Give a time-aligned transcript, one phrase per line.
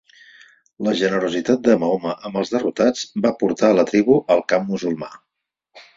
[0.87, 5.13] La generositat de Mahoma amb els derrotats va portar a la tribu al camp musulmà.